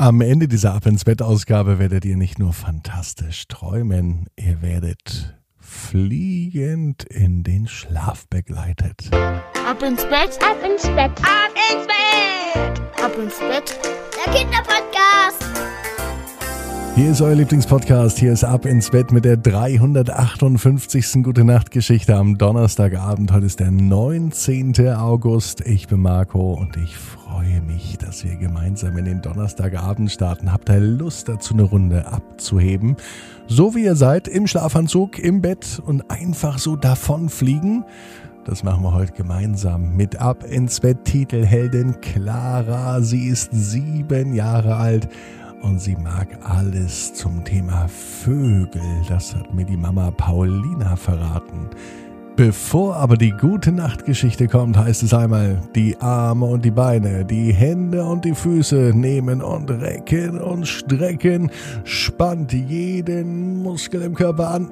[0.00, 5.38] Am Ende dieser Ab ins Bett Ausgabe werdet ihr nicht nur fantastisch träumen, ihr werdet
[5.58, 9.10] fliegend in den Schlaf begleitet.
[9.12, 13.78] Ab ins Bett, ab ins Bett, ab ins Bett, ab ins Bett.
[14.24, 15.49] Der Kinderpodcast.
[16.96, 18.18] Hier ist euer Lieblingspodcast.
[18.18, 21.22] Hier ist Ab ins Bett mit der 358.
[21.22, 23.32] Gute Nacht Geschichte am Donnerstagabend.
[23.32, 24.74] Heute ist der 19.
[24.96, 25.60] August.
[25.62, 30.52] Ich bin Marco und ich freue mich, dass wir gemeinsam in den Donnerstagabend starten.
[30.52, 32.96] Habt ihr Lust dazu, eine Runde abzuheben?
[33.46, 37.84] So wie ihr seid, im Schlafanzug, im Bett und einfach so davonfliegen?
[38.44, 43.00] Das machen wir heute gemeinsam mit Ab ins Bett Titelheldin Clara.
[43.00, 45.08] Sie ist sieben Jahre alt
[45.62, 48.82] und sie mag alles zum Thema Vögel.
[49.08, 51.68] Das hat mir die Mama Paulina verraten.
[52.36, 57.52] Bevor aber die gute Nachtgeschichte kommt, heißt es einmal, die Arme und die Beine, die
[57.52, 61.50] Hände und die Füße nehmen und recken und strecken,
[61.84, 64.70] spannt jeden Muskel im Körper an.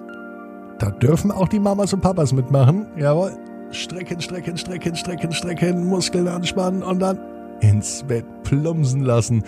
[0.79, 2.87] Da dürfen auch die Mamas und Papas mitmachen.
[2.97, 3.33] Jawohl.
[3.71, 7.19] Strecken, strecken, strecken, strecken, strecken, Muskeln anspannen und dann
[7.61, 9.43] ins Bett plumpsen lassen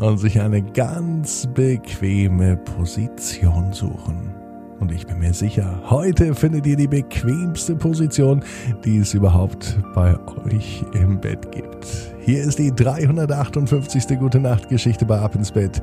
[0.00, 4.34] und sich eine ganz bequeme Position suchen.
[4.80, 8.42] Und ich bin mir sicher, heute findet ihr die bequemste Position,
[8.82, 11.86] die es überhaupt bei euch im Bett gibt.
[12.20, 14.18] Hier ist die 358.
[14.18, 15.82] Gute Nacht Geschichte bei Ab ins Bett.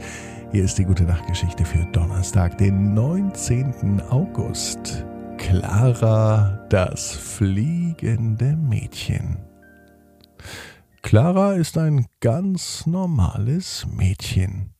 [0.52, 4.02] Hier ist die Gute Nacht Geschichte für Donnerstag, den 19.
[4.10, 5.06] August.
[5.38, 9.38] Clara, das fliegende Mädchen.
[11.08, 14.74] Clara ist ein ganz normales Mädchen.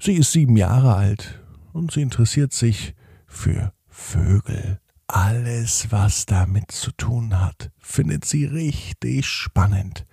[0.00, 2.96] Sie ist sieben Jahre alt und sie interessiert sich
[3.28, 4.80] für Vögel.
[5.06, 10.06] Alles, was damit zu tun hat, findet sie richtig spannend.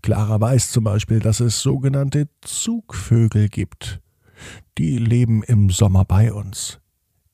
[0.00, 4.00] Clara weiß zum Beispiel, dass es sogenannte Zugvögel gibt.
[4.78, 6.80] Die leben im Sommer bei uns.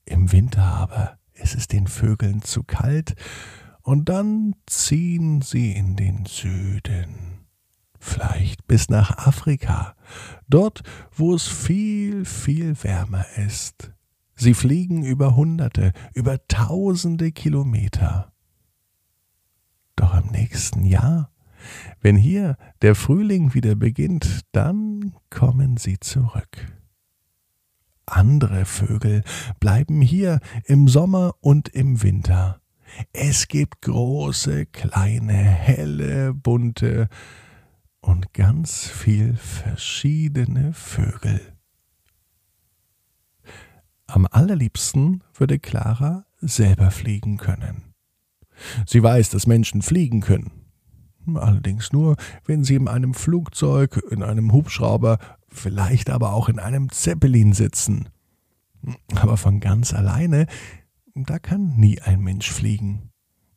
[0.07, 3.15] Im Winter aber ist es den Vögeln zu kalt
[3.83, 7.34] und dann ziehen sie in den Süden
[8.05, 9.95] vielleicht bis nach Afrika,
[10.49, 10.83] dort,
[11.13, 13.93] wo es viel, viel wärmer ist.
[14.37, 18.33] Sie fliegen über Hunderte, über Tausende Kilometer.
[19.97, 21.31] Doch im nächsten Jahr,
[22.01, 26.73] wenn hier der Frühling wieder beginnt, dann kommen sie zurück.
[28.07, 29.23] Andere Vögel
[29.61, 32.61] bleiben hier im Sommer und im Winter.
[33.13, 37.09] Es gibt große, kleine, helle, bunte,
[38.05, 41.41] und ganz viel verschiedene Vögel.
[44.07, 47.95] Am allerliebsten würde Clara selber fliegen können.
[48.87, 50.53] Sie weiß, dass Menschen fliegen können.
[51.35, 56.91] Allerdings nur, wenn sie in einem Flugzeug, in einem Hubschrauber, vielleicht aber auch in einem
[56.91, 58.11] Zeppelin sitzen.
[59.17, 60.47] Aber von ganz alleine,
[61.15, 63.14] da kann nie ein Mensch fliegen.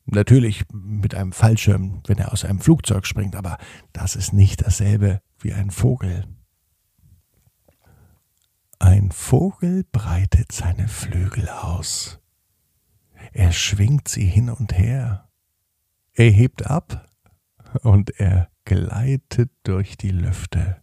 [0.10, 3.58] Natürlich mit einem Fallschirm, wenn er aus einem Flugzeug springt, aber
[3.92, 6.26] das ist nicht dasselbe wie ein Vogel.
[8.80, 12.22] Ein Vogel breitet seine Flügel aus.
[13.34, 15.28] Er schwingt sie hin und her.
[16.14, 17.10] Er hebt ab
[17.82, 20.82] und er gleitet durch die Lüfte.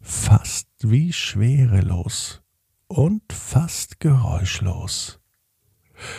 [0.00, 2.42] Fast wie schwerelos
[2.86, 5.20] und fast geräuschlos.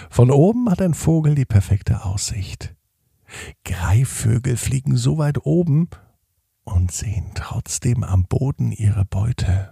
[0.10, 2.76] Von oben hat ein Vogel die perfekte Aussicht.
[3.66, 5.90] Greifvögel fliegen so weit oben
[6.64, 9.72] und sehen trotzdem am Boden ihre Beute.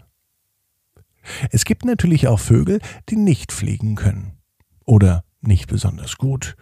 [1.51, 2.79] Es gibt natürlich auch Vögel,
[3.09, 4.37] die nicht fliegen können
[4.85, 6.55] oder nicht besonders gut.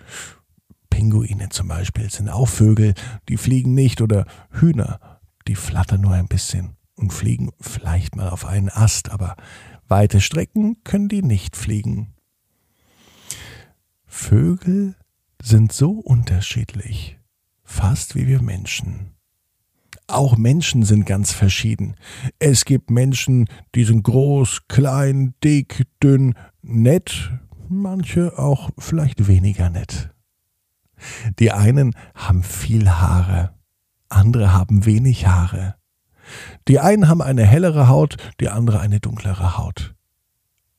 [0.89, 2.93] Pinguine zum Beispiel sind auch Vögel,
[3.27, 8.45] die fliegen nicht oder Hühner, die flattern nur ein bisschen und fliegen vielleicht mal auf
[8.45, 9.35] einen Ast, aber
[9.87, 12.12] weite Strecken können die nicht fliegen.
[14.15, 14.95] Vögel
[15.41, 17.19] sind so unterschiedlich,
[17.63, 19.15] fast wie wir Menschen.
[20.07, 21.95] Auch Menschen sind ganz verschieden.
[22.37, 27.31] Es gibt Menschen, die sind groß, klein, dick, dünn, nett,
[27.67, 30.11] manche auch vielleicht weniger nett.
[31.39, 33.55] Die einen haben viel Haare,
[34.09, 35.75] andere haben wenig Haare.
[36.67, 39.95] Die einen haben eine hellere Haut, die andere eine dunklere Haut.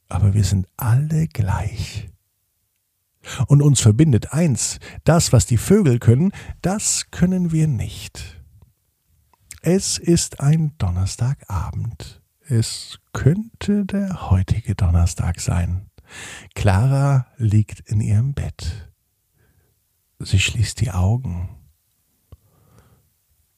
[0.09, 2.14] Aber wir sind alle gleich.
[3.47, 6.33] Und uns verbindet eins, das, was die Vögel können,
[6.63, 8.43] das können wir nicht.
[9.63, 12.23] Es ist ein Donnerstagabend.
[12.41, 15.91] Es könnte der heutige Donnerstag sein.
[16.55, 18.93] Clara liegt in ihrem Bett.
[20.19, 21.49] Sie schließt die Augen.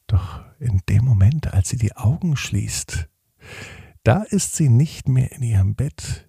[0.07, 3.09] Doch in dem Moment, als sie die Augen schließt,
[4.05, 6.29] da ist sie nicht mehr in ihrem Bett.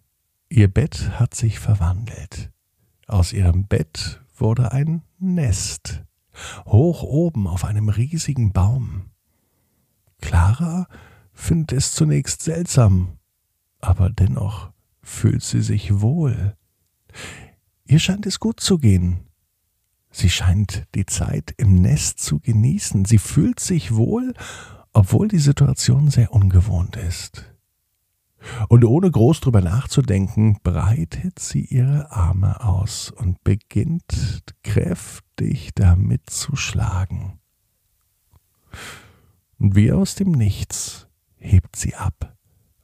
[0.50, 2.51] Ihr Bett hat sich verwandelt.
[3.07, 6.04] Aus ihrem Bett wurde ein Nest,
[6.65, 9.12] hoch oben auf einem riesigen Baum.
[10.19, 10.88] Clara
[11.31, 13.18] findet es zunächst seltsam,
[13.80, 14.71] aber dennoch
[15.01, 16.57] fühlt sie sich wohl.
[17.86, 19.21] Ihr scheint es gut zu gehen.
[20.12, 23.06] Sie scheint die Zeit im Nest zu genießen.
[23.06, 24.33] Sie fühlt sich wohl,
[24.92, 27.56] obwohl die Situation sehr ungewohnt ist.
[28.69, 36.55] Und ohne groß drüber nachzudenken, breitet sie ihre Arme aus und beginnt kräftig damit zu
[36.55, 37.39] schlagen.
[39.57, 42.35] Und wie aus dem Nichts hebt sie ab.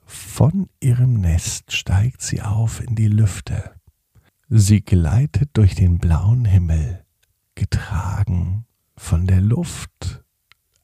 [0.06, 3.72] Von ihrem Nest steigt sie auf in die Lüfte.
[4.48, 7.04] Sie gleitet durch den blauen Himmel,
[7.56, 8.66] getragen
[8.96, 10.24] von der Luft,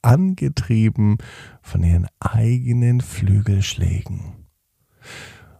[0.02, 1.18] angetrieben
[1.62, 4.49] von ihren eigenen Flügelschlägen.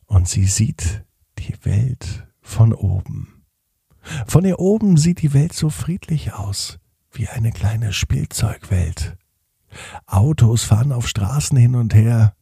[0.06, 1.06] Und sie sieht
[1.38, 3.44] die Welt von oben.
[4.28, 6.80] Von ihr oben sieht die Welt so friedlich aus,
[7.12, 9.18] wie eine kleine Spielzeugwelt.
[10.06, 12.34] Autos fahren auf Straßen hin und her,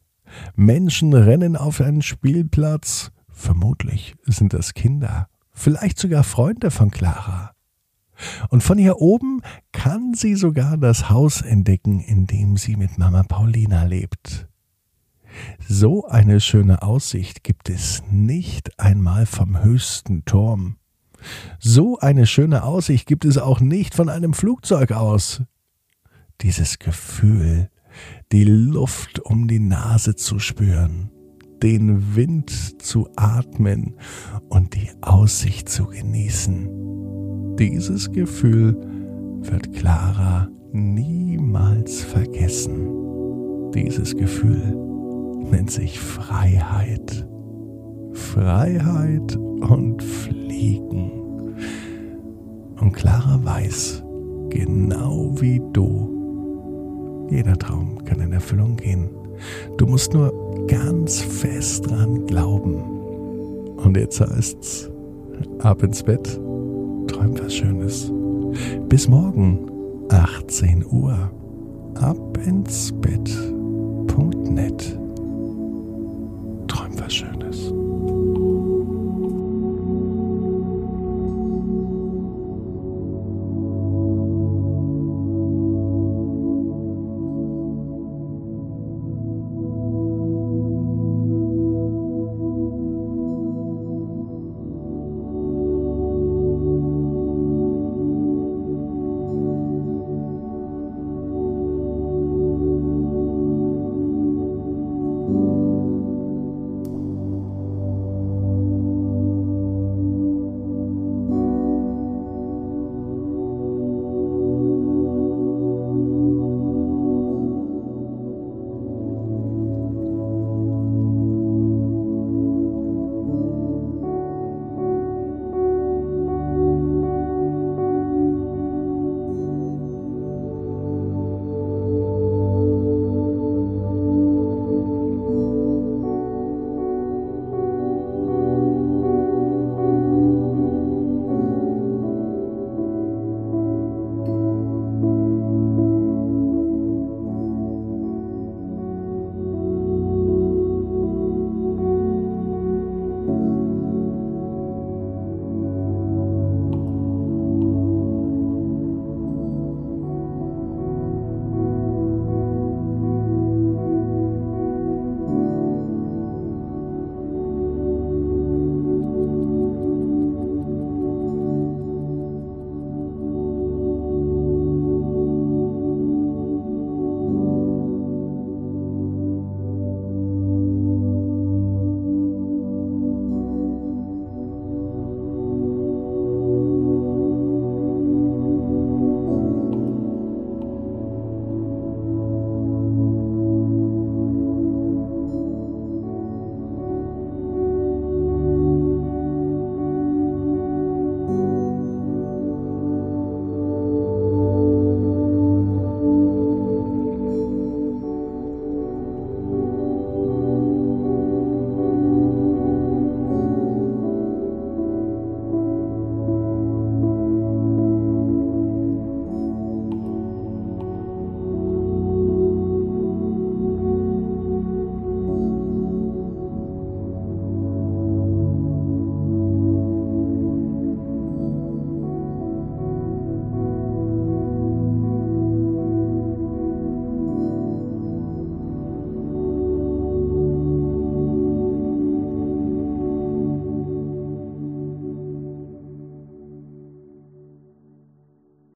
[0.54, 7.52] Menschen rennen auf einen Spielplatz, vermutlich sind das Kinder, vielleicht sogar Freunde von Clara.
[8.48, 13.22] Und von hier oben kann sie sogar das Haus entdecken, in dem sie mit Mama
[13.22, 14.47] Paulina lebt.
[15.70, 20.78] So eine schöne Aussicht gibt es nicht einmal vom höchsten Turm.
[21.58, 25.42] So eine schöne Aussicht gibt es auch nicht von einem Flugzeug aus.
[26.40, 27.68] Dieses Gefühl,
[28.32, 31.10] die Luft um die Nase zu spüren,
[31.62, 33.96] den Wind zu atmen
[34.48, 37.56] und die Aussicht zu genießen.
[37.58, 38.74] Dieses Gefühl
[39.42, 42.88] wird Clara niemals vergessen.
[43.74, 44.87] Dieses Gefühl
[45.50, 47.26] nennt sich Freiheit.
[48.12, 51.10] Freiheit und Fliegen.
[52.80, 54.04] Und Clara weiß,
[54.50, 59.08] genau wie du, jeder Traum kann in Erfüllung gehen.
[59.76, 60.32] Du musst nur
[60.66, 62.76] ganz fest dran glauben.
[63.76, 64.90] Und jetzt heißt's,
[65.60, 66.26] ab ins Bett,
[67.06, 68.12] träum was Schönes.
[68.88, 69.70] Bis morgen,
[70.10, 71.30] 18 Uhr,
[71.94, 73.30] ab ins Bett